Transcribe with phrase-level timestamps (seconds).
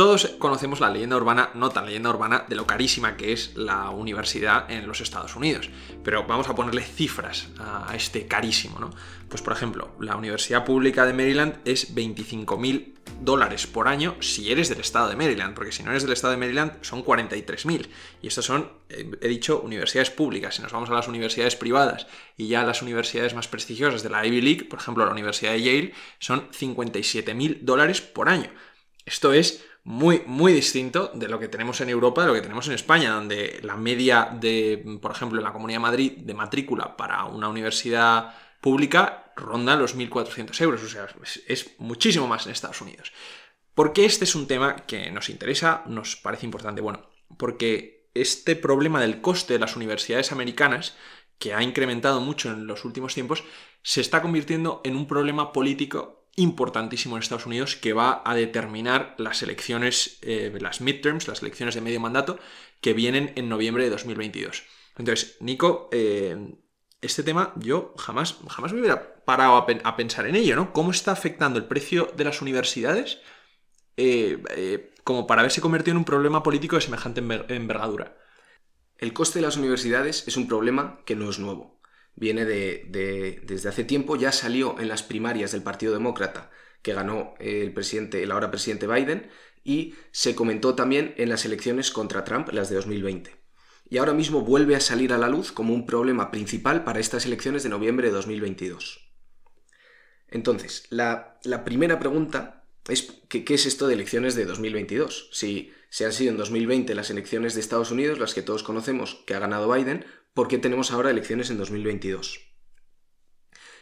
[0.00, 3.90] Todos conocemos la leyenda urbana, no tan leyenda urbana, de lo carísima que es la
[3.90, 5.68] universidad en los Estados Unidos.
[6.02, 8.88] Pero vamos a ponerle cifras a este carísimo, ¿no?
[9.28, 14.70] Pues por ejemplo, la Universidad Pública de Maryland es 25.000 dólares por año si eres
[14.70, 17.88] del estado de Maryland, porque si no eres del estado de Maryland son 43.000.
[18.22, 20.54] Y estas son, he dicho, universidades públicas.
[20.54, 22.06] Si nos vamos a las universidades privadas
[22.38, 25.60] y ya las universidades más prestigiosas de la Ivy League, por ejemplo la Universidad de
[25.60, 28.48] Yale, son 57.000 dólares por año.
[29.04, 32.66] Esto es muy, muy distinto de lo que tenemos en Europa, de lo que tenemos
[32.68, 36.96] en España, donde la media de, por ejemplo, en la Comunidad de Madrid, de matrícula
[36.96, 41.08] para una universidad pública ronda los 1.400 euros, o sea,
[41.46, 43.12] es, muchísimo más en Estados Unidos.
[43.74, 46.82] ¿Por qué este es un tema que nos interesa, nos parece importante?
[46.82, 47.08] Bueno,
[47.38, 50.96] porque este problema del coste de las universidades americanas,
[51.38, 53.44] que ha incrementado mucho en los últimos tiempos,
[53.82, 59.14] se está convirtiendo en un problema político importantísimo en Estados Unidos que va a determinar
[59.18, 62.38] las elecciones, eh, las midterms, las elecciones de medio mandato,
[62.80, 64.64] que vienen en noviembre de 2022.
[64.96, 66.54] Entonces, Nico, eh,
[67.00, 70.72] este tema yo jamás, jamás me hubiera parado a, pensar en ello, ¿no?
[70.72, 73.20] ¿Cómo está afectando el precio de las universidades
[73.96, 78.16] eh, como para haberse convertido en un problema político de semejante envergadura?
[78.98, 81.79] El coste de las universidades es un problema que no es nuevo
[82.14, 86.50] viene de, desde hace tiempo, ya salió en las primarias del Partido Demócrata
[86.82, 89.28] que ganó el presidente, el ahora presidente Biden,
[89.64, 93.36] y se comentó también en las elecciones contra Trump, las de 2020.
[93.88, 97.26] Y ahora mismo vuelve a salir a la luz como un problema principal para estas
[97.26, 99.10] elecciones de noviembre de 2022.
[100.28, 105.30] Entonces, la, primera pregunta es ¿qué, ¿qué, es esto de elecciones de 2022?
[105.32, 109.24] Si se han sido en 2020 las elecciones de Estados Unidos, las que todos conocemos,
[109.26, 112.40] que ha ganado Biden, por qué tenemos ahora elecciones en 2022.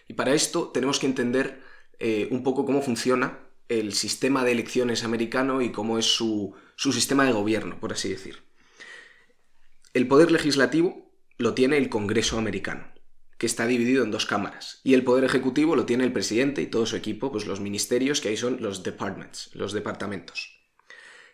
[0.08, 1.62] Y para esto tenemos que entender
[1.98, 6.92] eh, un poco cómo funciona el sistema de elecciones americano y cómo es su, su
[6.92, 8.42] sistema de gobierno, por así decir.
[9.92, 12.88] El poder legislativo lo tiene el Congreso americano,
[13.36, 16.66] que está dividido en dos cámaras, y el poder ejecutivo lo tiene el presidente y
[16.66, 20.57] todo su equipo, pues los ministerios, que ahí son los departments, los departamentos.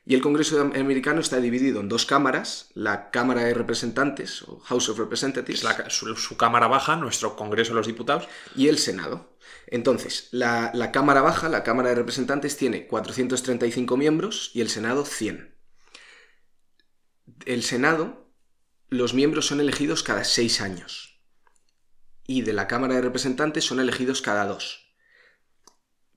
[0.06, 4.90] Y el Congreso americano está dividido en dos cámaras, la Cámara de Representantes, o House
[4.90, 5.64] of Representatives.
[5.88, 8.28] su, Cámara Baja, nuestro Congreso de los Diputados.
[8.54, 9.34] Y el Senado.
[9.66, 15.06] Entonces, la, la Cámara Baja, la Cámara de Representantes, tiene 435 miembros y el Senado
[15.06, 15.54] 100.
[17.46, 18.30] El Senado,
[18.90, 21.22] los miembros son elegidos cada seis años.
[22.26, 24.84] Y de la Cámara de Representantes son elegidos cada dos.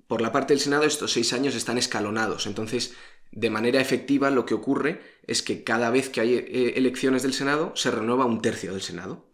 [0.08, 2.48] Por la parte del Senado, estos seis años están escalonados.
[2.48, 2.96] Entonces,
[3.32, 7.34] de manera efectiva lo que ocurre es que cada vez que hay eh, elecciones del
[7.34, 9.30] Senado se renueva un tercio del Senado.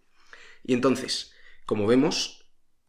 [0.63, 1.33] Y entonces,
[1.65, 2.43] como vemos,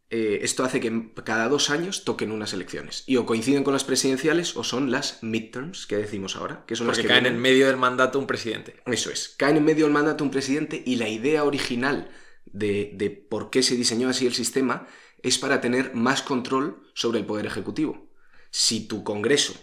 [0.09, 3.03] eh, esto hace que cada dos años toquen unas elecciones.
[3.07, 6.63] Y o coinciden con las presidenciales o son las midterms que decimos ahora.
[6.67, 8.81] Que son Porque las que caen en medio del mandato un presidente.
[8.85, 12.09] Eso es, caen en medio del mandato un presidente y la idea original
[12.45, 14.87] de, de por qué se diseñó así el sistema
[15.23, 18.07] es para tener más control sobre el poder ejecutivo.
[18.51, 19.55] Si tu Congreso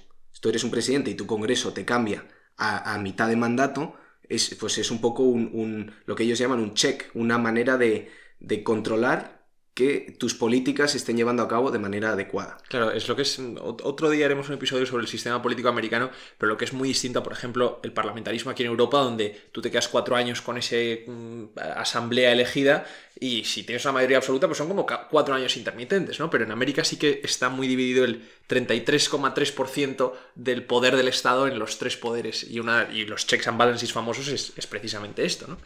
[0.43, 2.27] tú eres un presidente y tu Congreso te cambia
[2.57, 3.95] a, mitad de mandato,
[4.29, 8.11] es, pues es un poco un, lo que ellos llaman un check, una manera de,
[8.41, 9.42] de controlar
[9.75, 12.59] que tus políticas se estén llevando a cabo de manera adecuada.
[12.69, 13.41] Claro, es lo que es.
[13.61, 16.89] Otro día haremos un episodio sobre el sistema político americano, pero lo que es muy
[16.89, 20.59] distinto, por ejemplo, el parlamentarismo aquí en Europa, donde tú te quedas cuatro años con
[20.59, 22.85] esa mm, asamblea elegida
[23.19, 26.29] y si tienes una mayoría absoluta, pues son como cuatro años intermitentes, ¿no?
[26.29, 31.59] Pero en América sí que está muy dividido el 33,3% del poder del Estado en
[31.59, 35.47] los tres poderes y, una, y los checks and balances famosos es, es precisamente esto,
[35.47, 35.57] ¿no?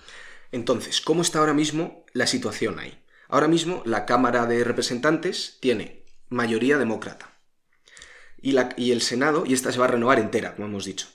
[0.52, 2.96] Entonces, ¿cómo está ahora mismo la situación ahí?
[3.28, 7.32] Ahora mismo la Cámara de Representantes tiene mayoría demócrata.
[8.40, 11.08] Y, el Senado, y esta se va a renovar entera, como hemos dicho.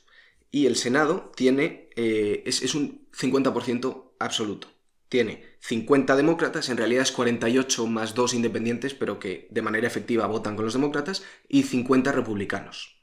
[0.50, 4.68] Y el Senado tiene, eh, es, un 50% absoluto.
[5.08, 10.28] Tiene 50 demócratas, en realidad es 48 más 2 independientes, pero que de manera efectiva
[10.28, 12.98] votan con los demócratas, y 50 republicanos.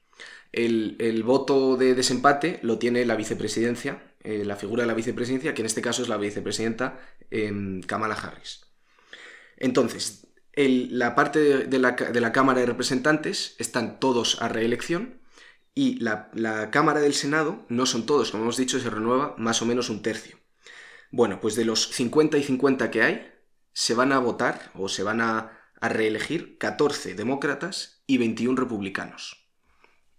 [0.52, 5.62] El, voto de desempate lo tiene la vicepresidencia, eh, la figura de la vicepresidencia, que
[5.62, 6.98] en este caso es la vicepresidenta
[7.30, 8.67] em, Kamala Harris.
[9.58, 10.26] Entonces,
[10.56, 15.20] la parte de, la, Cámara de Representantes están todos a reelección
[15.74, 16.30] y la,
[16.70, 20.02] Cámara del Senado no son todos, como hemos dicho, se renueva más o menos un
[20.02, 20.38] tercio.
[21.10, 23.32] Bueno, pues de los 50 y 50 que hay,
[23.72, 29.47] se van a votar o se van a, a reelegir 14 demócratas y 21 republicanos.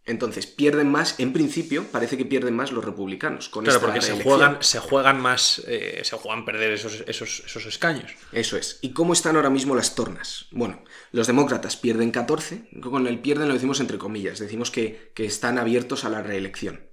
[0.10, 3.48] Entonces, pierden más, en principio, parece que pierden más los republicanos.
[3.48, 7.44] Con Claro, esta porque se juegan, se juegan más, eh, se juegan perder esos, esos,
[7.46, 8.16] esos escaños.
[8.32, 8.80] Eso es.
[8.82, 10.48] ¿Y cómo están ahora mismo las tornas?
[10.50, 15.26] Bueno, los demócratas pierden 14, con el pierden lo decimos entre comillas, decimos que, que
[15.26, 16.90] están abiertos a la reelección.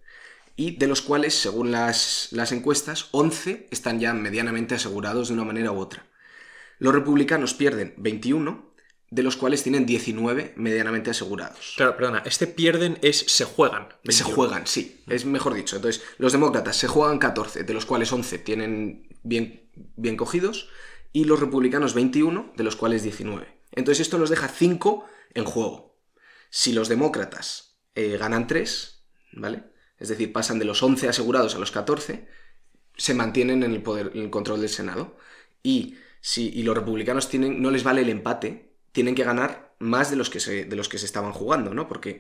[0.54, 5.44] Y de los cuales, según las, las encuestas, 11 están ya medianamente asegurados de una
[5.44, 6.06] manera u otra.
[6.78, 8.74] Los republicanos pierden 21,
[9.10, 11.74] de los cuales tienen 19 medianamente asegurados.
[11.76, 13.88] Claro, perdona, este pierden es se juegan.
[14.04, 14.34] Se 21.
[14.34, 15.76] juegan, sí, es mejor dicho.
[15.76, 20.68] Entonces, los demócratas se juegan 14, de los cuales 11 tienen bien, bien cogidos,
[21.12, 23.46] y los republicanos 21, de los cuales 19.
[23.72, 25.04] Entonces, esto nos deja 5
[25.34, 25.98] en juego.
[26.50, 29.64] Si los demócratas eh, ganan 3, ¿vale?
[29.98, 32.28] Es decir, pasan de los 11 asegurados a los 14,
[32.96, 35.16] se mantienen en el poder, en el control del Senado.
[35.62, 38.65] Y si y los republicanos tienen, no les vale el empate,
[38.96, 41.86] tienen que ganar más de los que se, de los que se estaban jugando, ¿no?
[41.90, 42.10] Porque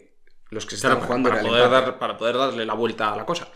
[0.50, 2.74] los que se Claro, estaban para, jugando para era poder dar, para poder darle la
[2.74, 3.48] vuelta a la cosa.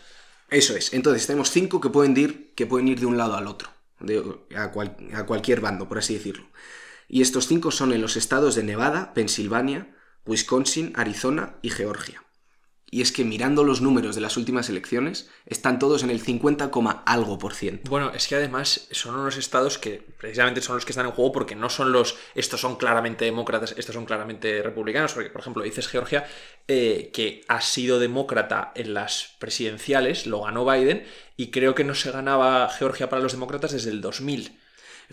[0.51, 0.93] Eso es.
[0.93, 3.71] Entonces tenemos cinco que pueden ir, que pueden ir de un lado al otro,
[4.01, 4.23] de-
[4.57, 6.47] a, cual- a cualquier bando, por así decirlo.
[7.09, 9.97] Y estos cinco son en los estados de Nevada, Pensilvania,
[10.27, 12.23] Wisconsin, Arizona y Georgia.
[12.93, 16.73] Y es que mirando los números de las últimas elecciones, están todos en el 50,
[16.73, 17.89] coma algo por ciento.
[17.89, 21.31] Bueno, es que además son unos estados que precisamente son los que están en juego
[21.31, 22.17] porque no son los.
[22.35, 25.13] Estos son claramente demócratas, estos son claramente republicanos.
[25.13, 26.27] Porque, por ejemplo, dices Georgia,
[26.67, 31.05] eh, que ha sido demócrata en las presidenciales, lo ganó Biden,
[31.37, 34.59] y creo que no se ganaba Georgia para los demócratas desde el 2000.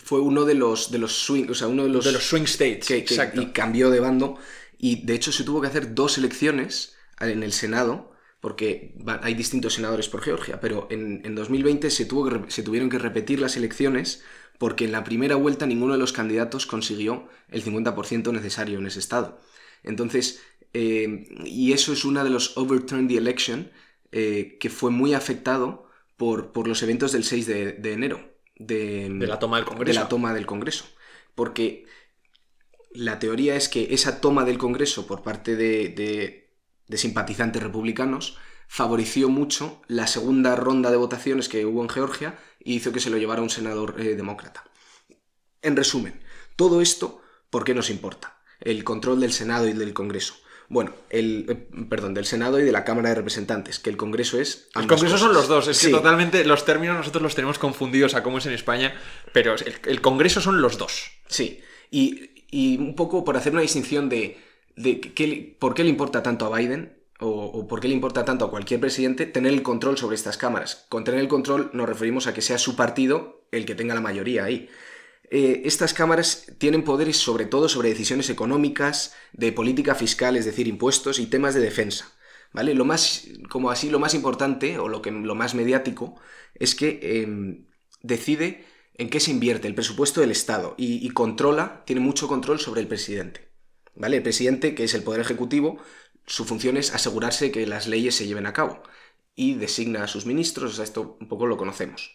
[0.02, 2.42] Fue uno de los, de los swing, o sea, uno de los, De los swing
[2.44, 2.88] states.
[2.88, 3.40] que, que- exacto.
[3.40, 4.36] y cambió de bando.
[4.78, 9.74] Y de hecho se tuvo que hacer dos elecciones en el Senado, porque hay distintos
[9.74, 13.56] senadores por Georgia, pero en, en 2020 se, tuvo que se tuvieron que repetir las
[13.56, 14.22] elecciones
[14.58, 18.98] porque en la primera vuelta ninguno de los candidatos consiguió el 50% necesario en ese
[18.98, 19.40] estado.
[19.82, 20.40] Entonces,
[20.72, 23.70] eh, y eso es una de los overturn the election
[24.12, 28.20] eh, que fue muy afectado por, por los eventos del 6 de, de enero.
[28.56, 29.98] De, De la toma del Congreso.
[29.98, 30.84] De la toma del Congreso.
[31.36, 31.86] Porque
[32.92, 36.47] la teoría es que esa toma del Congreso por parte de, de-
[36.88, 38.36] de simpatizantes republicanos
[38.66, 43.10] favoreció mucho la segunda ronda de votaciones que hubo en Georgia y hizo que se
[43.10, 44.64] lo llevara un senador eh, demócrata.
[45.62, 46.20] En resumen,
[46.56, 48.38] todo esto, ¿por qué nos importa?
[48.60, 50.34] El control del Senado y del Congreso.
[50.68, 54.38] Bueno, el, eh, perdón, del Senado y de la Cámara de Representantes, que el Congreso
[54.38, 54.68] es...
[54.74, 55.90] El Congreso son los dos, es que Sí.
[55.92, 58.94] totalmente los términos nosotros los tenemos confundidos a cómo es en España,
[59.32, 61.10] pero el, el Congreso son los dos.
[61.26, 64.38] Sí, y, y un poco por hacer una distinción de,
[64.78, 68.44] de qué por qué le importa tanto a Biden o, por qué le importa tanto
[68.44, 70.86] a cualquier presidente tener el control sobre estas cámaras.
[70.88, 74.00] Con tener el control nos referimos a que sea su partido el que tenga la
[74.00, 74.68] mayoría ahí.
[75.30, 80.68] Eh, estas cámaras tienen poderes sobre todo sobre decisiones económicas, de política fiscal, es decir,
[80.68, 82.12] impuestos y temas de defensa.
[82.52, 82.72] ¿Vale?
[82.74, 86.14] Lo más, como así, lo más importante o lo, que, lo más mediático
[86.54, 87.66] es que em,
[88.00, 88.64] decide
[88.94, 92.88] en qué se invierte el presupuesto del Estado y controla, tiene mucho control sobre el
[92.88, 93.47] presidente.
[93.98, 94.16] ¿Vale?
[94.18, 95.78] El presidente, que es el poder ejecutivo,
[96.26, 98.82] su función es asegurarse que las leyes se lleven a cabo
[99.34, 102.12] y designa a sus ministros, o sea, esto un poco lo conocemos.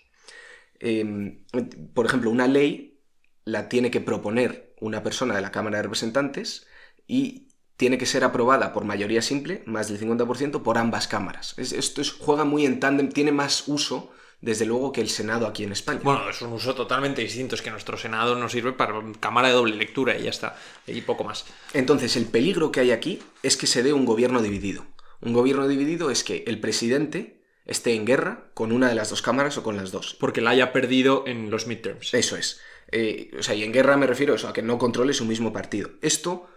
[0.79, 1.45] Em,
[1.93, 2.99] por ejemplo, una ley
[3.45, 6.67] la tiene que proponer una persona de la Cámara de Representantes
[7.07, 7.47] y
[7.77, 11.53] tiene que ser aprobada por mayoría simple, más del 50%, por ambas cámaras.
[11.57, 14.11] Es- esto es- juega muy en tándem, tiene más uso,
[14.43, 16.01] desde luego, que el Senado aquí en España.
[16.03, 19.53] Bueno, es un uso totalmente distinto, es que nuestro Senado nos sirve para cámara de
[19.53, 21.45] doble lectura y ya está, y poco más.
[21.73, 24.85] Entonces, el peligro que hay aquí es que se dé un gobierno dividido.
[25.21, 29.21] Un gobierno dividido es que el presidente esté en guerra con una de las dos
[29.21, 30.13] cámaras o con las dos.
[30.19, 32.13] Porque la haya perdido en los midterms.
[32.13, 32.59] Eso es.
[32.91, 35.23] Eh, o sea, y en guerra me refiero a eso, a que no controle su
[35.23, 35.91] mismo partido.
[36.01, 36.49] Esto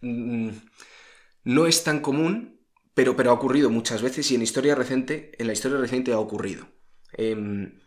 [0.00, 0.48] mm,
[1.44, 2.62] no es tan común,
[2.94, 6.18] pero, pero ha ocurrido muchas veces y en historia reciente, en la historia reciente ha
[6.18, 6.66] ocurrido.
[7.14, 7.80] Em,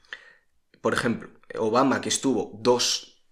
[0.82, 3.24] por ejemplo, Obama, que estuvo dos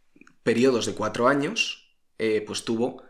[0.44, 3.04] periodos de cuatro años, eh, pues tuvo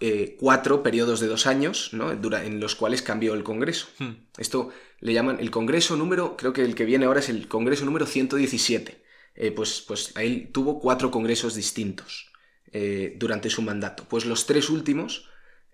[0.00, 2.12] eh, cuatro periodos de dos años, ¿no?
[2.12, 3.88] En los cuales cambió el Congreso.
[3.98, 4.12] Hmm.
[4.36, 4.70] Esto
[5.00, 8.06] le llaman el Congreso número, creo que el que viene ahora es el Congreso número
[8.06, 9.02] 117.
[9.34, 12.30] Eh, pues, pues él tuvo cuatro congresos distintos
[12.72, 14.06] eh, durante su mandato.
[14.08, 15.28] Pues los tres últimos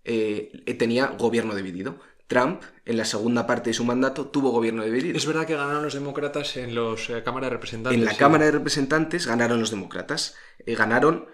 [0.05, 1.99] tenía gobierno dividido.
[2.27, 5.17] Trump, en la segunda parte de su mandato, tuvo gobierno dividido.
[5.17, 7.99] Es verdad que ganaron los demócratas en los eh, Cámara de Representantes.
[7.99, 8.19] En la sí.
[8.19, 10.35] Cámara de Representantes ganaron los demócratas.
[10.65, 11.27] Eh, ganaron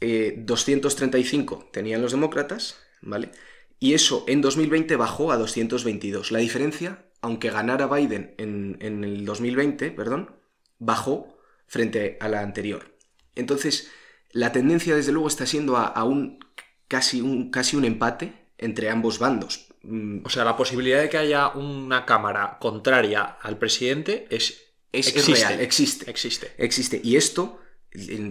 [0.00, 3.30] eh, 235, tenían los demócratas, ¿vale?
[3.78, 6.32] Y eso en 2020 bajó a 222.
[6.32, 10.36] La diferencia, aunque ganara Biden en, en el 2020, perdón,
[10.78, 12.96] bajó frente a la anterior.
[13.34, 13.90] Entonces,
[14.30, 16.40] la tendencia desde luego está siendo a, a un,
[16.88, 19.71] casi, un, casi un empate entre ambos bandos.
[19.82, 25.08] Mm, O sea, la posibilidad de que haya una cámara contraria al presidente es, es,
[25.08, 25.46] es existe.
[25.48, 26.10] real, existe.
[26.10, 26.52] Existe.
[26.58, 27.00] Existe.
[27.02, 27.58] Y esto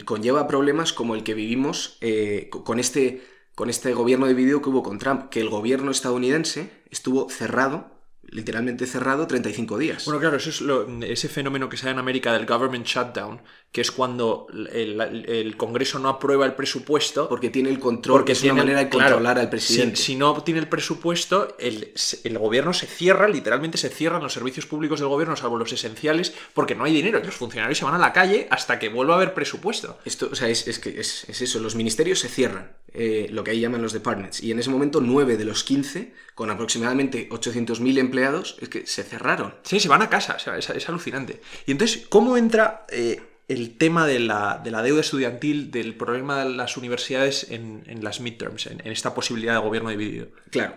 [0.05, 3.21] conlleva problemas como el que vivimos eh, co- con, este,
[3.55, 8.00] con este gobierno dividido que hubo con Trump, que el gobierno estadounidense estuvo cerrado,
[8.31, 10.05] literalmente cerrado, 35 días.
[10.05, 13.41] Bueno, claro, eso es lo- ese fenómeno que se da en América del government shutdown,
[13.71, 17.29] que es cuando el, el Congreso no aprueba el presupuesto.
[17.29, 19.95] porque tiene el control, Porque es una manera de claro, controlar al Si, presidente.
[19.97, 24.65] si no tiene el presupuesto, el, el gobierno se cierra, literalmente se cierran los servicios
[24.65, 27.19] públicos del gobierno, salvo los esenciales, porque no hay dinero.
[27.19, 29.97] Y los funcionarios se van a la calle hasta que vuelva a haber presupuesto.
[30.05, 33.43] Esto, o sea, es, es que es, es eso, los ministerios se cierran, eh, lo
[33.43, 37.29] que ahí llaman los departments, y en ese momento 9 de los 15, con aproximadamente
[37.29, 39.55] 800.000 empleados, es que se cerraron.
[39.63, 41.39] Sí, se van a casa, o sea, es, es alucinante.
[41.65, 46.43] Y entonces, ¿cómo entra eh, el tema de la, de la deuda estudiantil, del problema
[46.43, 50.27] de las universidades en, en las midterms, en, en esta posibilidad de gobierno dividido?
[50.49, 50.75] Claro,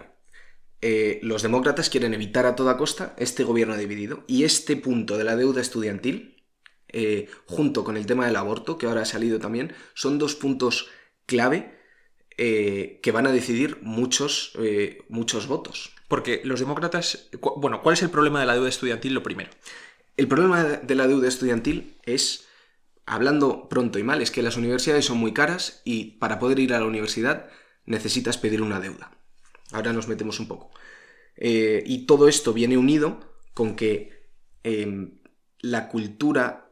[0.83, 5.25] eh, los demócratas quieren evitar a toda costa este gobierno dividido, y este punto de
[5.25, 6.31] la deuda estudiantil,
[7.47, 10.91] junto con el tema del aborto, que ahora ha salido también, son dos puntos
[11.27, 11.83] clave
[12.39, 15.93] eh, que van a decidir muchos, eh, muchos votos.
[16.09, 19.15] Porque los demócratas, cu- bueno, ¿cuál es el problema de la deuda estudiantil?
[19.15, 19.51] Lo primero.
[20.17, 22.47] El problema de la deuda estudiantil es,
[23.07, 26.75] hablando pronto y mal, es que las universidades son muy caras y para poder ir
[26.75, 27.49] a la universidad
[27.87, 29.11] necesitas pedir una deuda.
[29.73, 30.71] Ahora nos metemos un poco.
[31.37, 34.29] Eh, y todo esto viene unido con que
[34.63, 35.19] em,
[35.61, 36.64] la cultura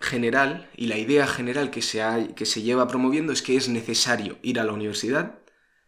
[0.00, 3.68] general y la idea general que se, ha- que se lleva promoviendo es que es
[3.68, 5.38] necesario ir a la universidad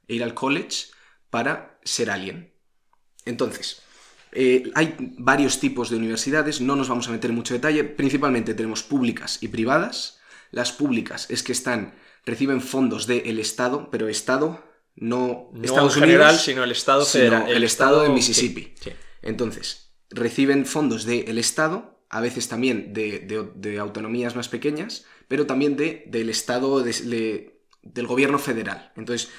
[0.09, 0.87] e ir al college
[1.31, 2.53] para ser alguien.
[3.25, 3.83] Entonces,
[4.33, 8.55] eh, hay varios tipos de universidades, no nos vamos a meter en mucho detalle, principalmente
[8.55, 10.19] tenemos públicas y privadas.
[10.51, 11.95] Las públicas es que están,
[12.27, 14.65] reciben fondos del Estado, pero Estado
[14.97, 17.49] no, No Estados en general, Unidos, sino el Estado sino federal.
[17.51, 18.75] el Estado de Mississippi.
[18.81, 18.91] sí.
[19.23, 25.47] Entonces, reciben fondos del Estado, a veces también de, de- de autonomías más pequeñas, pero
[25.47, 28.93] también de, del Estado, de- de- del gobierno federal.
[28.97, 29.31] Entonces,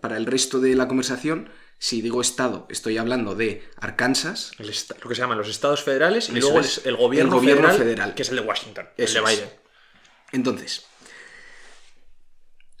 [0.00, 5.08] para el resto de la conversación, si digo Estado, estoy hablando de Arkansas, El lo
[5.08, 6.84] que se llaman los estados federales y luego es.
[6.84, 8.14] el, gobierno, El gobierno federal, federal.
[8.14, 9.38] que es el de Washington, Eso el de es.
[9.38, 9.50] Biden.
[10.32, 10.86] Entonces,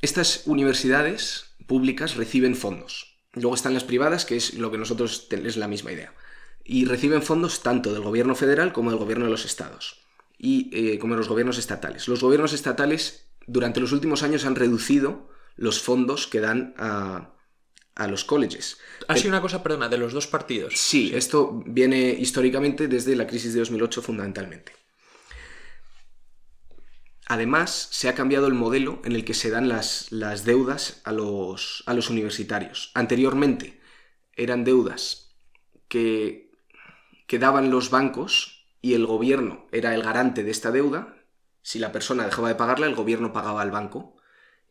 [0.02, 3.16] estas universidades públicas reciben fondos.
[3.32, 6.12] Luego están las privadas, que es lo que nosotros es la misma idea.
[6.66, 10.00] Y reciben fondos tanto del gobierno federal como del gobierno de los estados.
[10.38, 12.08] Y eh, como de los gobiernos estatales.
[12.08, 17.36] Los gobiernos estatales durante los últimos años han reducido los fondos que dan a,
[17.94, 18.78] a los colleges.
[19.08, 20.74] Ha sido una cosa, perdona, de los dos partidos.
[20.76, 24.72] Sí, esto viene históricamente desde la crisis de 2008 fundamentalmente.
[27.28, 31.12] Además, se ha cambiado el modelo en el que se dan las, las deudas a
[31.12, 32.92] los, a los universitarios.
[32.94, 33.80] Anteriormente
[34.34, 35.34] eran deudas
[35.88, 36.45] que,
[37.26, 41.16] que daban los bancos y el gobierno era el garante de esta deuda.
[41.62, 44.16] Si la persona dejaba de pagarla, el gobierno pagaba al banco.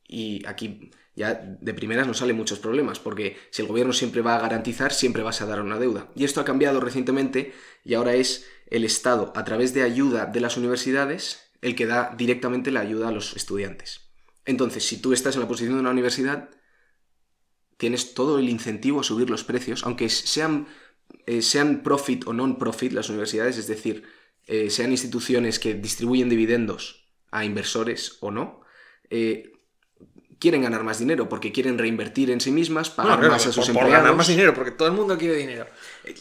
[0.08, 4.36] Y aquí ya de primeras nos salen muchos problemas, porque si el gobierno siempre va
[4.36, 6.10] a garantizar, siempre vas a dar una deuda.
[6.16, 10.42] Y esto ha cambiado recientemente y ahora es el Estado, a través de ayuda de
[10.42, 14.02] las universidades, el que da directamente la ayuda a los estudiantes.
[14.46, 16.50] Entonces, si tú estás en la posición de una universidad,
[17.78, 20.68] tienes todo el incentivo a subir los precios, aunque sean,
[21.26, 24.04] eh, sean profit o non-profit las universidades, es decir,
[24.48, 28.62] eh, sean instituciones que distribuyen dividendos a inversores o no,
[29.10, 29.52] eh,
[30.38, 33.52] quieren ganar más dinero porque quieren reinvertir en sí mismas, pagar Bueno, claro, más a
[33.52, 35.66] sus por, por empleados ganar más dinero, porque todo el mundo quiere dinero.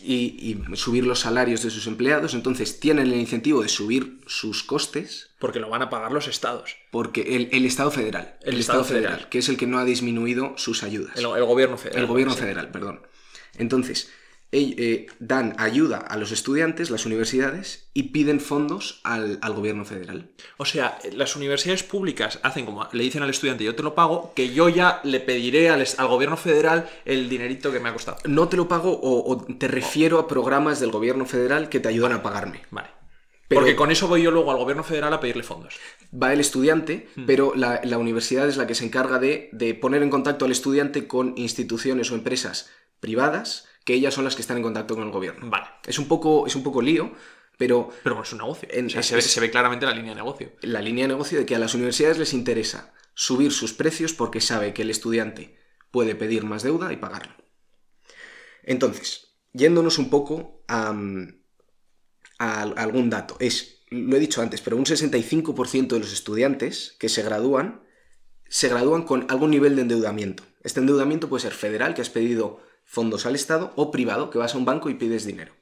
[0.02, 2.32] y, y subir los salarios de sus empleados.
[2.32, 6.76] Entonces tienen el incentivo de subir sus costes Porque lo van a pagar los estados.
[6.90, 9.28] porque el, el Estado federal, El Estado federal.
[9.28, 11.16] que es el que no ha disminuido sus ayudas.
[11.18, 12.00] El, el gobierno federal.
[12.02, 12.40] El gobierno sí.
[12.40, 13.02] federal, perdón.
[13.58, 14.10] Entonces,
[14.56, 20.30] eh, dan ayuda a los estudiantes, las universidades, y piden fondos al, al gobierno federal.
[20.56, 24.32] O sea, las universidades públicas hacen como le dicen al estudiante, yo te lo pago,
[24.34, 28.18] que yo ya le pediré al, al gobierno federal el dinerito que me ha costado.
[28.26, 31.88] No te lo pago o, o te refiero a programas del gobierno federal que te
[31.88, 32.62] ayudan a pagarme.
[32.70, 32.88] Vale.
[33.46, 35.74] Pero- Porque con eso voy yo luego al gobierno federal a pedirle fondos.
[36.12, 37.26] Va el estudiante, Hmm.
[37.26, 40.50] pero la, la universidad es la que se encarga de, de poner en contacto al
[40.52, 42.70] estudiante con instituciones o empresas
[43.00, 45.48] privadas, que ellas son las que están en contacto con el gobierno.
[45.50, 45.66] Vale.
[45.86, 47.12] Es un poco, es un poco lío,
[47.58, 48.68] pero Pero bueno, es un negocio.
[48.72, 50.52] En- O sea, se, ve, es- se ve claramente la línea de negocio.
[50.62, 54.40] la línea de negocio de que a las universidades les interesa subir sus precios porque
[54.40, 55.56] sabe que el estudiante
[55.90, 57.34] puede pedir más deuda y pagarlo.
[58.62, 60.94] Entonces, yéndonos un poco a,
[62.38, 67.08] a algún dato, es, lo he dicho antes, pero un 65% de los estudiantes que
[67.08, 67.82] se gradúan
[68.48, 70.44] se gradúan con algún nivel de endeudamiento.
[70.62, 72.60] Este endeudamiento puede ser federal, que has pedido
[72.94, 75.52] fondos al Estado, o privado, que vas a un banco y pides dinero.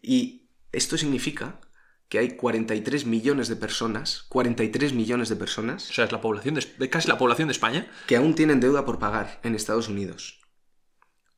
[0.00, 1.60] Y esto significa
[2.08, 6.54] que hay 43 millones de personas, 43 millones de personas, O sea, es la población
[6.54, 7.90] de, de casi la población de España.
[8.06, 10.40] que aún tienen deuda por pagar en Estados Unidos.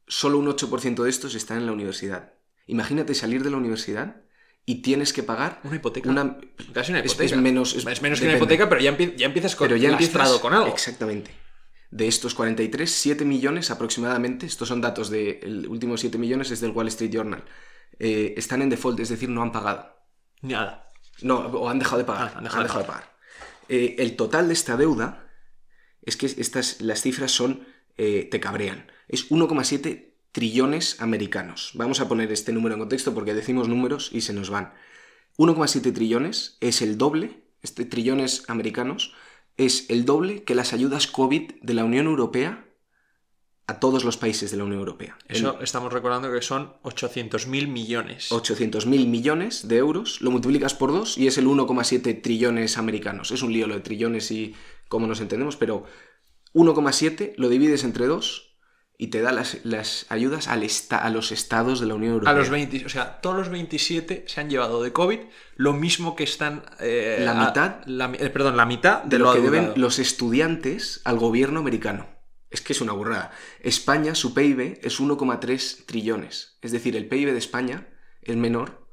[0.06, 2.34] Solo un 8% de estos están en la universidad.
[2.66, 4.22] Imagínate salir de la universidad
[4.66, 6.08] y tienes que pagar Una hipoteca.
[6.10, 6.38] una...
[6.72, 7.24] Casi una hipoteca.
[7.24, 9.76] es menos- es- Es, menos que una hipoteca, pero ya, empie- ya empiezas con, Pero
[9.76, 10.68] ya empiezas con algo.
[10.68, 11.30] Exactamente.
[11.90, 16.70] De estos 43, 7 millones aproximadamente, estos son datos del último 7 millones, es del
[16.70, 17.44] Wall Street Journal,
[17.98, 19.96] eh, están en default, es decir, no han pagado.
[20.42, 20.92] Nada.
[21.22, 22.32] No, o han dejado de pagar.
[22.34, 23.16] Ah, han dejado de de pagar.
[23.68, 25.30] Eh, el total de esta deuda,
[26.02, 27.66] es que estas, las cifras son,
[27.98, 31.72] eh, te cabrean, es 1,7 trillones americanos.
[31.74, 34.72] Vamos a poner este número en contexto porque decimos números y se nos van.
[35.36, 39.14] 1,7 trillones es el doble, este trillones americanos,
[39.60, 42.64] es el doble que las ayudas COVID de la Unión Europea
[43.66, 45.18] a todos los países de la Unión Europea.
[45.28, 48.32] Eso estamos recordando que son 800.000 millones.
[48.32, 53.30] 800 mil millones de euros, lo multiplicas por dos y es el 1,7 trillones americanos.
[53.30, 54.54] Es un lío lo de trillones y
[54.88, 55.84] cómo nos entendemos, pero
[56.54, 58.49] 1,7 lo divides entre dos
[59.02, 62.34] y te da las, las ayudas al esta- a los estados de la Unión Europea.
[62.34, 65.20] A los 20, o sea, todos los 27 se han llevado de COVID
[65.56, 66.62] lo mismo que están...
[66.80, 71.00] eh, La a- mitad la eh, perdón, la mitad de lo que deben los estudiantes
[71.04, 72.08] al gobierno americano.
[72.50, 73.30] Es que es una burrada.
[73.62, 76.58] España, su PIB es 1,3 trillones.
[76.60, 77.88] Es decir, el PIB de España
[78.22, 78.86] es menor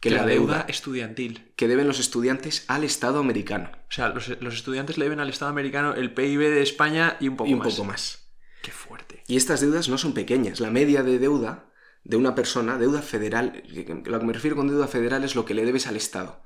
[0.00, 1.52] que, Que la, la deuda, deuda estudiantil.
[1.56, 3.70] que deben los estudiantes al Estado americano.
[3.88, 7.28] O sea, los, los estudiantes le deben al Estado americano el PIB de España y
[7.28, 7.68] un poco y un más.
[7.74, 8.23] poco más.
[9.26, 10.60] Y estas deudas no son pequeñas.
[10.60, 11.70] La media de deuda
[12.04, 13.62] de una persona, deuda federal,
[14.04, 16.42] lo que me refiero con deuda federal es lo que le debes al Estado.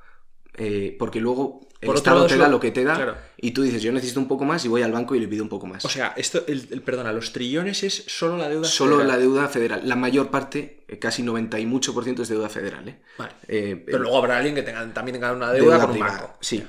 [0.60, 3.16] Eh, porque luego el Por Estado te da lo- lo que te da claro.
[3.36, 5.44] y tú dices, yo necesito un poco más y voy al banco y le pido
[5.44, 5.84] un poco más.
[5.84, 9.08] O sea, esto, el, el- perdona, los trillones es solo la deuda Solo federal.
[9.08, 9.80] la deuda federal.
[9.84, 12.88] La mayor parte, eh, casi 90 y mucho por ciento es deuda federal.
[12.88, 13.00] ¿eh?
[13.18, 13.32] Vale.
[13.46, 16.36] Eh, Pero luego habrá alguien que tenga, también tenga una deuda, con un banco.
[16.40, 16.64] Sí.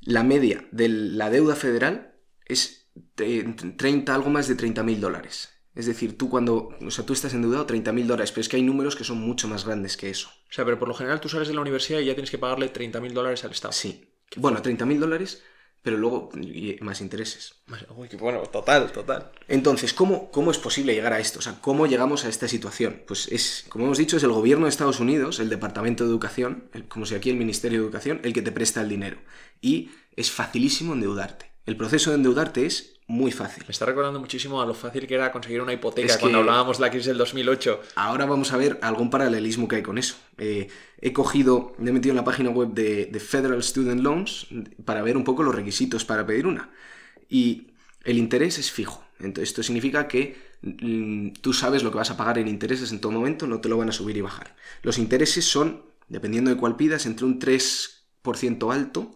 [0.00, 2.77] La media de la deuda federal es
[3.14, 5.50] 30, algo más de 30 mil dólares.
[5.74, 8.56] Es decir, tú cuando, o sea, tú estás endeudado 30 mil dólares, pero es que
[8.56, 10.28] hay números que son mucho más grandes que eso.
[10.28, 12.38] O sea, pero por lo general tú sales de la universidad y ya tienes que
[12.38, 13.72] pagarle 30.000 dólares al Estado.
[13.72, 14.10] Sí.
[14.36, 15.42] Bueno, 30 mil dólares,
[15.82, 16.30] pero luego
[16.80, 17.54] más intereses.
[17.96, 19.30] Uy, bueno, total, total.
[19.46, 21.38] Entonces, ¿cómo, ¿cómo es posible llegar a esto?
[21.38, 23.02] O sea, ¿cómo llegamos a esta situación?
[23.06, 26.68] Pues es, como hemos dicho, es el gobierno de Estados Unidos, el Departamento de Educación,
[26.74, 29.18] el- como si aquí el Ministerio de Educación, el que te presta el dinero.
[29.60, 31.47] Y es facilísimo endeudarte.
[31.68, 33.62] El proceso de endeudarte es muy fácil.
[33.68, 36.78] Me está recordando muchísimo a lo fácil que era conseguir una hipoteca Es cuando hablábamos
[36.78, 37.82] de la crisis del 2008.
[37.96, 40.16] Ahora vamos a ver algún paralelismo que hay con eso.
[40.38, 44.46] Eh, he cogido, me he metido en la página web de, de Federal Student Loans
[44.86, 46.70] para ver un poco los requisitos para pedir una.
[47.28, 49.04] Y el interés es fijo.
[49.20, 53.00] Entonces, esto significa que mm, tú sabes lo que vas a pagar en intereses en
[53.02, 54.56] todo momento, no te lo van a subir y bajar.
[54.80, 59.14] Los intereses son, dependiendo de cuál pidas, entre un 3% alto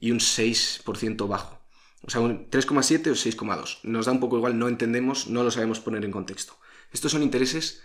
[0.00, 1.61] y un 6% bajo.
[2.04, 3.78] O sea, un 3,7 o 6,2.
[3.84, 6.58] Nos da un poco igual, no entendemos, no lo sabemos poner en contexto.
[6.92, 7.82] Estos son intereses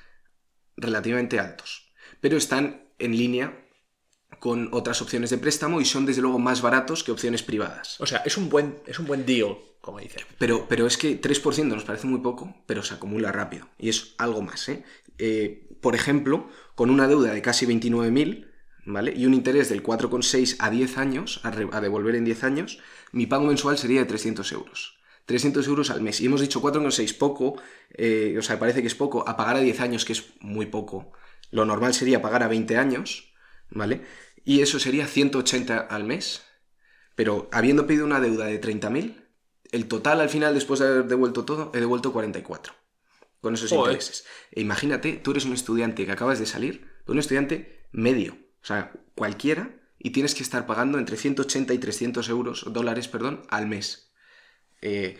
[0.75, 3.63] relativamente altos, pero están en línea
[4.39, 7.99] con otras opciones de préstamo y son desde luego más baratos que opciones privadas.
[7.99, 10.23] O sea, es un buen, es un buen deal, como dicen.
[10.37, 13.67] Pero, pero es que 3% nos parece muy poco, pero se acumula rápido.
[13.77, 14.67] Y es algo más.
[14.69, 14.83] ¿eh?
[15.17, 18.46] Eh, por ejemplo, con una deuda de casi 29.000,
[18.87, 19.13] ¿vale?
[19.15, 22.79] Y un interés del 4,6 a 10 años, a, devolver en 10 años,
[23.11, 24.97] mi pago mensual sería de 300 euros.
[25.25, 26.21] 300 euros al mes.
[26.21, 29.59] Y hemos dicho 4,6 poco, eh, o sea, parece que es poco, a pagar a
[29.59, 31.11] 10 años, que es muy poco.
[31.51, 33.33] Lo normal sería pagar a 20 años,
[33.69, 34.03] ¿vale?
[34.45, 36.43] Y eso sería 180 al mes.
[37.15, 39.25] Pero habiendo pedido una deuda de 30.000,
[39.73, 42.73] el total al final, después de haber devuelto todo, he devuelto 44.
[43.41, 43.91] Con esos Joder.
[43.91, 44.25] intereses.
[44.51, 49.75] E imagínate, tú eres un estudiante que acabas de salir, un estudiante medio, sea, cualquiera,
[49.99, 54.11] y tienes que estar pagando entre 180 y 300 euros, dólares, perdón, al mes.
[54.81, 55.17] Eh,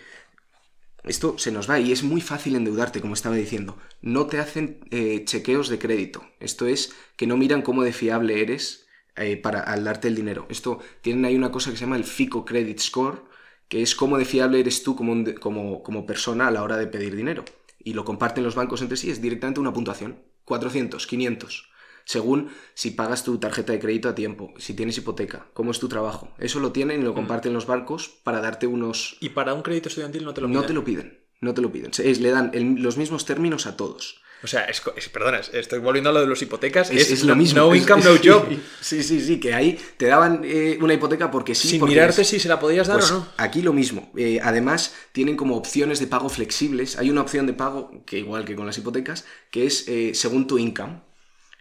[1.04, 3.78] esto se nos va y es muy fácil endeudarte, como estaba diciendo.
[4.02, 6.26] No te hacen eh, chequeos de crédito.
[6.40, 10.46] Esto es que no miran cómo de fiable eres eh, para, al darte el dinero.
[10.50, 13.24] Esto tienen ahí una cosa que se llama el FICO Credit Score,
[13.70, 16.78] que es cómo de fiable eres tú como, un como, como persona a la hora
[16.78, 17.46] de pedir dinero.
[17.80, 20.22] Y lo comparten los bancos entre sí, es directamente una puntuación.
[20.44, 21.70] 400, 500.
[22.08, 25.90] Según si pagas tu tarjeta de crédito a tiempo, si tienes hipoteca, cómo es tu
[25.90, 26.30] trabajo.
[26.40, 29.90] Eso lo tienen y lo comparten los bancos para darte unos, Y para un crédito
[29.90, 30.68] estudiantil no te lo no piden.
[30.68, 31.92] te lo piden, no te lo piden.
[31.98, 34.22] Es- le dan el- los mismos términos a todos.
[34.42, 36.92] O sea, es, perdona, estoy volviendo a lo de los hipotecas.
[36.92, 37.60] Es, lo mismo.
[37.60, 38.46] No income, no job.
[38.80, 41.68] Sí, sí, sí, que ahí te daban eh, una hipoteca porque sí.
[41.68, 43.28] Sin mirarte si se la podías dar pues o no.
[43.38, 44.12] Aquí lo mismo.
[44.16, 46.98] Eh, además, tienen como opciones de pago flexibles.
[47.00, 50.48] Hay una opción de pago, que igual que con las hipotecas, que es eh, según
[50.48, 51.02] tu income.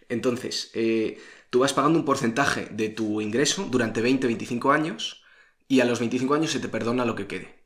[0.09, 0.71] Entonces,
[1.49, 5.23] tú vas pagando un porcentaje de tu ingreso durante 20-25 años
[5.67, 7.63] y a los 25 años se te perdona lo que quede.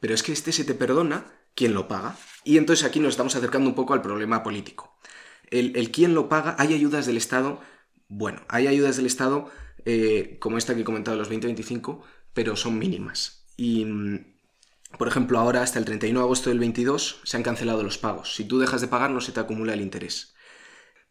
[0.00, 2.16] Pero es que este se te perdona quien lo paga.
[2.44, 4.98] Y entonces aquí nos estamos acercando un poco al problema político.
[5.50, 7.60] El, el quién lo paga, hay ayudas del Estado,
[8.08, 9.50] bueno, hay ayudas del Estado
[9.84, 13.46] eh, como esta que he comentado, los 2025, pero son mínimas.
[13.56, 14.34] Y, mm,
[14.98, 18.34] por ejemplo, ahora hasta el 31 de agosto del 22 se han cancelado los pagos.
[18.34, 20.33] Si tú dejas de pagar no se te acumula el interés.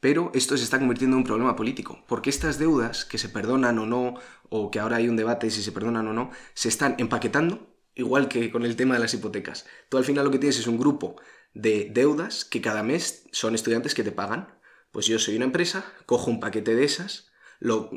[0.03, 3.79] Pero esto se está convirtiendo en un problema político, porque estas deudas, que se perdonan
[3.79, 4.15] o no,
[4.49, 8.27] o que ahora hay un debate si se perdonan o no, se están empaquetando igual
[8.27, 9.65] que con el tema de las hipotecas.
[9.87, 11.15] Tú al final lo que tienes es un grupo
[11.53, 14.59] de deudas que cada mes son estudiantes que te pagan.
[14.91, 17.89] Pues yo soy una empresa, cojo un paquete de esas, lo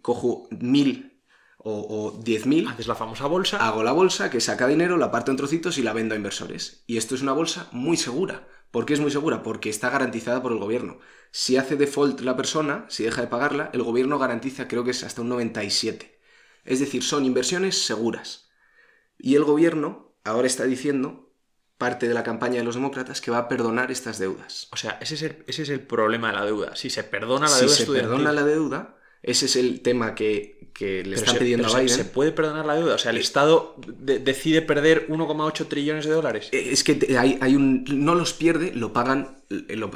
[0.00, 1.20] cojo mil
[1.58, 2.68] o, diez mil.
[2.68, 3.58] Haces la famosa bolsa.
[3.68, 6.84] Hago la bolsa que saca dinero, la parto en trocitos y la vendo a inversores.
[6.86, 8.48] Y esto es una bolsa muy segura.
[8.70, 9.42] ¿Por qué es muy segura?
[9.42, 10.98] Porque está garantizada por el gobierno.
[11.32, 15.02] Si hace default la persona, si deja de pagarla, el gobierno garantiza creo que es
[15.02, 16.20] hasta un 97.
[16.64, 18.50] Es decir, son inversiones seguras.
[19.18, 21.32] Y el gobierno ahora está diciendo,
[21.78, 24.68] parte de la campaña de los demócratas, que va a perdonar estas deudas.
[24.72, 26.76] O sea, ese es el, ese es el problema de la deuda.
[26.76, 30.58] Si se perdona la deuda Si se perdona la deuda, ese es el tema que,
[30.80, 31.94] le están pidiendo a Biden.
[31.94, 32.94] Se, puede perdonar la deuda.
[32.94, 36.48] O sea, el Estado decide perder 1,8 trillones de dólares.
[36.52, 37.84] Eh, es que hay, hay, un.
[37.86, 39.36] No los pierde, lo pagan.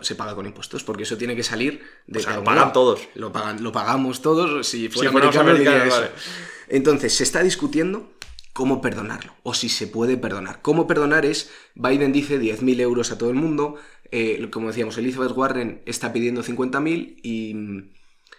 [0.03, 2.19] se paga con impuestos, porque eso tiene que salir de.
[2.19, 3.01] O sea, lo pagan todos.
[3.15, 4.67] Lo, pagan, lo pagamos todos.
[4.67, 6.11] Si fuera vale.
[6.69, 8.11] Entonces, se está discutiendo
[8.55, 10.63] cómo perdonarlo, o si se puede perdonar.
[10.63, 13.77] ¿Cómo perdonar es, Biden dice 10.000 euros a todo el mundo,
[14.13, 17.91] eh, como decíamos, Elizabeth Warren está pidiendo 50.000 y,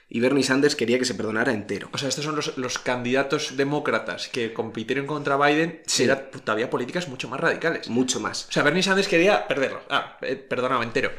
[0.07, 1.89] y Bernie Sanders quería que se perdonara entero.
[1.91, 6.03] O sea, estos son los, candidatos demócratas que compitieron contra Biden, sí.
[6.03, 7.89] era todavía políticas mucho más radicales.
[7.89, 8.47] Mucho más.
[8.49, 11.11] O sea, Bernie Sanders quería perderlo, ah, eh, perdonaba entero.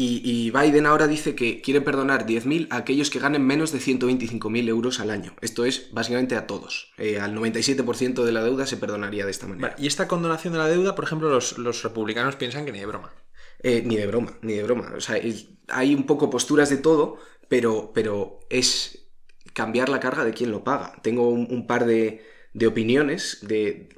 [0.00, 4.68] Y, Biden ahora dice que quiere perdonar 10.000 a aquellos que ganen menos de 125.000
[4.68, 5.34] euros al año.
[5.40, 6.92] Esto es básicamente a todos.
[6.98, 9.74] Eh, al 97% de la deuda se perdonaría de esta manera.
[9.76, 13.12] y esta condonación de la deuda, por ejemplo, los, republicanos piensan que ni de broma.
[13.60, 14.92] Eh, ni de broma, ni de broma.
[14.96, 15.20] O sea,
[15.68, 19.06] hay un poco posturas de todo, pero, pero es
[19.52, 20.94] cambiar la carga de quien lo paga.
[21.02, 23.88] Tengo un, par de, de opiniones de,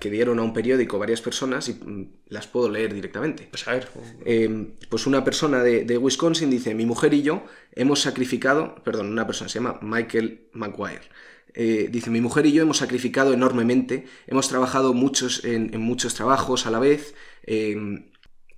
[0.00, 3.46] que dieron a un periódico varias personas y mm, las puedo leer directamente.
[3.48, 3.88] Pues a ver.
[4.24, 9.26] Em, pues una persona de, Wisconsin dice, mi mujer y yo hemos sacrificado, perdón, una
[9.26, 11.08] persona se llama Michael McGuire.
[11.54, 16.66] Eh, dice, mi mujer y yo hemos sacrificado enormemente, hemos trabajado muchos, en, muchos trabajos
[16.66, 18.10] a la vez, em,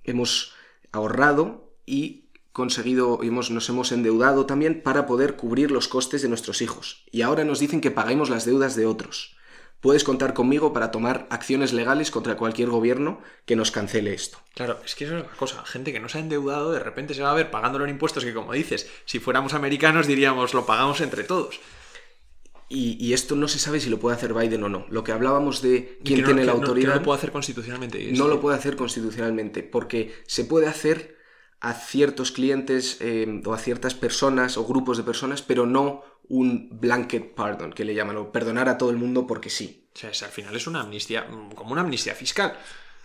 [0.03, 0.53] hemos
[0.91, 6.61] ahorrado y conseguido, hemos, nos hemos endeudado también para poder cubrir los costes de nuestros
[6.61, 7.03] hijos.
[7.11, 9.35] Y ahora nos dicen que paguemos las deudas de otros.
[9.79, 14.37] Puedes contar conmigo para tomar acciones legales contra cualquier gobierno que nos cancele esto.
[14.53, 15.65] Claro, es que eso es una cosa.
[15.65, 18.23] Gente que no se ha endeudado, de repente se va a ver pagándolo en impuestos
[18.23, 21.59] que, como dices, si fuéramos americanos diríamos lo pagamos entre todos.
[22.73, 24.85] Y, esto no se sabe si lo puede hacer Biden o no.
[24.89, 26.93] Lo que hablábamos de quién tiene la autoridad.
[26.93, 28.11] No, lo puede hacer constitucionalmente.
[28.13, 31.17] No lo puede hacer constitucionalmente, porque se puede hacer
[31.61, 36.69] a ciertos clientes eh, o a ciertas personas o grupos de personas, pero no un
[36.79, 39.89] blanket pardon, que le llaman, o perdonar a todo el mundo porque sí.
[39.93, 42.57] O sea, al final es una amnistía, mm, como una amnistía fiscal.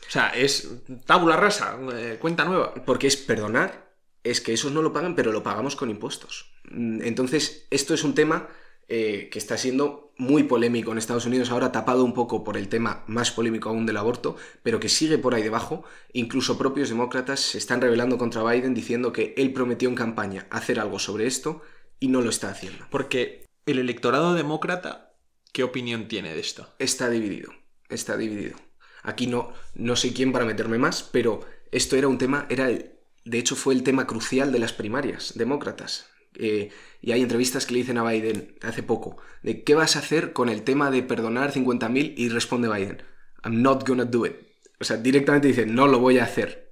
[0.06, 0.68] O sea, es
[1.04, 2.72] tabula rasa, eh, cuenta nueva.
[2.74, 3.90] Porque es perdonar,
[4.22, 6.52] es que esos no lo pagan, pero lo pagamos con impuestos.
[6.70, 8.48] Mm, entonces, esto es un tema
[8.88, 12.68] eh, que está siendo muy polémico en Estados Unidos, ahora tapado un poco por el
[12.68, 15.84] tema más polémico aún del aborto, pero que sigue por ahí debajo.
[16.12, 20.80] Incluso propios demócratas se están rebelando contra Biden diciendo que él prometió en campaña hacer
[20.80, 21.62] algo sobre esto
[22.00, 22.86] y no lo está haciendo.
[22.90, 25.14] Porque el electorado demócrata,
[25.52, 26.68] ¿qué opinión tiene de esto?
[26.78, 27.52] Está dividido,
[27.88, 28.56] está dividido.
[29.02, 33.38] Aquí no, no sé quién para meterme más, pero esto era un tema, era de
[33.38, 36.06] hecho fue el tema crucial de las primarias demócratas.
[36.38, 36.70] Eh,
[37.00, 40.32] y hay entrevistas que le dicen a Biden hace poco, de qué vas a hacer
[40.32, 43.02] con el tema de perdonar 50.000 y responde Biden,
[43.44, 44.34] I'm not gonna do it.
[44.80, 46.65] O sea, directamente dice, no lo voy a hacer.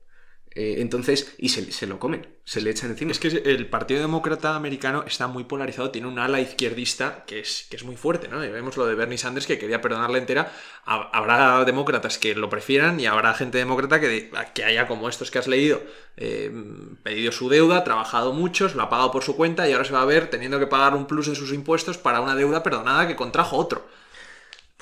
[0.56, 3.10] Eh, entonces, y se, lo comen, se le echan encima.
[3.10, 7.66] Es que el Partido Demócrata americano está muy polarizado, tiene un ala izquierdista que es,
[7.68, 8.38] que es muy fuerte, ¿no?
[8.38, 10.52] vemos lo de Bernie Sanders que quería perdonarla entera.
[10.84, 15.40] Habrá demócratas que lo prefieran y habrá gente demócrata que, que haya, como estos que
[15.40, 15.82] has leído,
[16.16, 16.52] eh,
[17.02, 20.02] pedido su deuda, trabajado muchos, lo ha pagado por su cuenta y ahora se va
[20.02, 23.16] a ver teniendo que pagar un plus en sus impuestos para una deuda perdonada que
[23.16, 23.88] contrajo otro.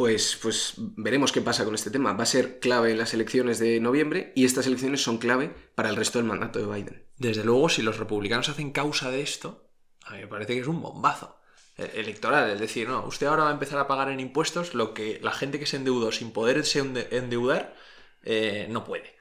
[0.02, 2.12] Pues, pues veremos qué pasa con este tema.
[2.12, 5.90] Va a ser clave en las elecciones de noviembre y estas elecciones son clave para
[5.90, 7.06] el resto del mandato de Biden.
[7.18, 9.70] Desde luego, si los republicanos hacen causa de esto,
[10.04, 11.38] a mí me parece que es un bombazo
[11.78, 12.50] e-, electoral.
[12.50, 15.30] Es decir, no, usted ahora va a empezar a pagar en impuestos lo que la
[15.30, 17.76] gente que se endeudó sin poderse endeudar
[18.24, 19.14] eh, no puede.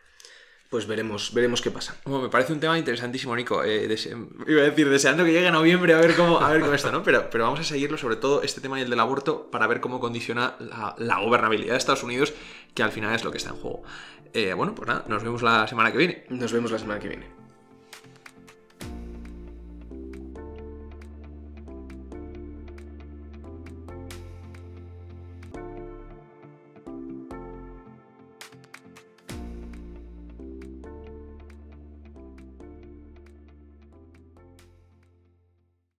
[0.71, 1.97] Pues veremos, veremos qué pasa.
[2.05, 3.62] me parece un tema interesantísimo, Nico.
[3.62, 3.93] Eh,
[4.47, 7.03] iba a decir, deseando que llegue noviembre a ver cómo, a ver cómo esto, ¿no?
[7.03, 9.81] Pero, pero vamos a seguirlo, sobre todo este tema y el del aborto, para ver
[9.81, 10.55] cómo condiciona
[10.97, 12.34] la, gobernabilidad de Estados Unidos,
[12.73, 13.84] que al final es lo que está en juego.
[14.34, 16.23] Eh, bueno, pues nada, nos vemos la semana que viene.
[16.29, 17.40] Nos vemos la semana que viene.